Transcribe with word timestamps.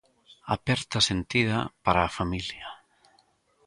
Aperta 0.55 0.97
sentida 1.09 1.59
para 1.85 2.01
a 2.03 2.13
familia. 2.17 2.67